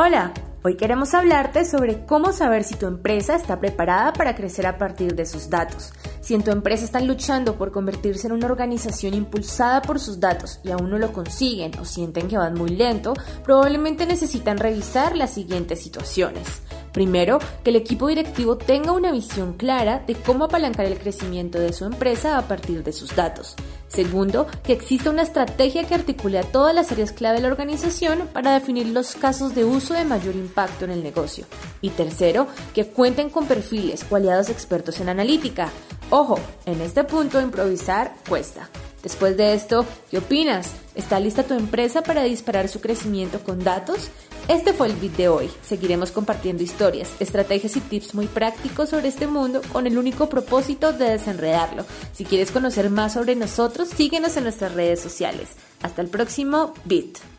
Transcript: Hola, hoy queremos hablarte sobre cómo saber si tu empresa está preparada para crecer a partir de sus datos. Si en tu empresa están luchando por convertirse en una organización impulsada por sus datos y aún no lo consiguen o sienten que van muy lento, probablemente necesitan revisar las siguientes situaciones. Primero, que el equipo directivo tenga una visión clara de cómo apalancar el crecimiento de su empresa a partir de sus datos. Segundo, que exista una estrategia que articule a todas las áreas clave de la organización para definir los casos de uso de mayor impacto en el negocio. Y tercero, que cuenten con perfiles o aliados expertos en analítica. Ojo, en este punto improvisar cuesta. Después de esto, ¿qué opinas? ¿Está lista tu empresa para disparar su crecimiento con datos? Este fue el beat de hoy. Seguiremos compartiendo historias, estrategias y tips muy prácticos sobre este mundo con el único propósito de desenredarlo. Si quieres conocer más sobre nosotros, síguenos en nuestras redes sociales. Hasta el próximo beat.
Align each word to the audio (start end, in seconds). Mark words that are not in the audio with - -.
Hola, 0.00 0.32
hoy 0.62 0.76
queremos 0.76 1.12
hablarte 1.12 1.64
sobre 1.64 2.06
cómo 2.06 2.32
saber 2.32 2.62
si 2.62 2.76
tu 2.76 2.86
empresa 2.86 3.34
está 3.34 3.58
preparada 3.58 4.12
para 4.12 4.36
crecer 4.36 4.64
a 4.68 4.78
partir 4.78 5.16
de 5.16 5.26
sus 5.26 5.50
datos. 5.50 5.92
Si 6.20 6.36
en 6.36 6.44
tu 6.44 6.52
empresa 6.52 6.84
están 6.84 7.08
luchando 7.08 7.58
por 7.58 7.72
convertirse 7.72 8.28
en 8.28 8.34
una 8.34 8.46
organización 8.46 9.14
impulsada 9.14 9.82
por 9.82 9.98
sus 9.98 10.20
datos 10.20 10.60
y 10.62 10.70
aún 10.70 10.88
no 10.88 10.98
lo 10.98 11.12
consiguen 11.12 11.76
o 11.80 11.84
sienten 11.84 12.28
que 12.28 12.38
van 12.38 12.54
muy 12.54 12.70
lento, 12.70 13.12
probablemente 13.42 14.06
necesitan 14.06 14.58
revisar 14.58 15.16
las 15.16 15.30
siguientes 15.30 15.82
situaciones. 15.82 16.62
Primero, 16.92 17.40
que 17.64 17.70
el 17.70 17.76
equipo 17.76 18.06
directivo 18.06 18.56
tenga 18.56 18.92
una 18.92 19.10
visión 19.10 19.54
clara 19.54 20.04
de 20.06 20.14
cómo 20.14 20.44
apalancar 20.44 20.86
el 20.86 20.98
crecimiento 21.00 21.58
de 21.58 21.72
su 21.72 21.84
empresa 21.84 22.38
a 22.38 22.42
partir 22.42 22.84
de 22.84 22.92
sus 22.92 23.16
datos. 23.16 23.56
Segundo, 23.88 24.46
que 24.62 24.72
exista 24.72 25.10
una 25.10 25.22
estrategia 25.22 25.84
que 25.84 25.94
articule 25.94 26.38
a 26.38 26.44
todas 26.44 26.74
las 26.74 26.92
áreas 26.92 27.12
clave 27.12 27.36
de 27.36 27.42
la 27.42 27.48
organización 27.48 28.28
para 28.32 28.52
definir 28.52 28.86
los 28.86 29.14
casos 29.14 29.54
de 29.54 29.64
uso 29.64 29.94
de 29.94 30.04
mayor 30.04 30.36
impacto 30.36 30.84
en 30.84 30.92
el 30.92 31.02
negocio. 31.02 31.46
Y 31.80 31.90
tercero, 31.90 32.46
que 32.74 32.86
cuenten 32.86 33.30
con 33.30 33.46
perfiles 33.46 34.04
o 34.10 34.16
aliados 34.16 34.50
expertos 34.50 35.00
en 35.00 35.08
analítica. 35.08 35.70
Ojo, 36.10 36.38
en 36.66 36.80
este 36.80 37.04
punto 37.04 37.40
improvisar 37.40 38.14
cuesta. 38.28 38.68
Después 39.02 39.36
de 39.36 39.54
esto, 39.54 39.86
¿qué 40.10 40.18
opinas? 40.18 40.72
¿Está 40.94 41.20
lista 41.20 41.44
tu 41.44 41.54
empresa 41.54 42.02
para 42.02 42.24
disparar 42.24 42.68
su 42.68 42.80
crecimiento 42.80 43.40
con 43.40 43.62
datos? 43.62 44.08
Este 44.48 44.72
fue 44.72 44.88
el 44.88 44.96
beat 44.96 45.12
de 45.16 45.28
hoy. 45.28 45.50
Seguiremos 45.62 46.10
compartiendo 46.10 46.62
historias, 46.62 47.10
estrategias 47.20 47.76
y 47.76 47.80
tips 47.80 48.14
muy 48.14 48.26
prácticos 48.26 48.88
sobre 48.88 49.08
este 49.08 49.26
mundo 49.26 49.60
con 49.72 49.86
el 49.86 49.98
único 49.98 50.28
propósito 50.28 50.92
de 50.92 51.10
desenredarlo. 51.10 51.84
Si 52.12 52.24
quieres 52.24 52.50
conocer 52.50 52.90
más 52.90 53.12
sobre 53.12 53.36
nosotros, 53.36 53.88
síguenos 53.88 54.36
en 54.36 54.44
nuestras 54.44 54.74
redes 54.74 55.00
sociales. 55.00 55.50
Hasta 55.82 56.02
el 56.02 56.08
próximo 56.08 56.74
beat. 56.84 57.37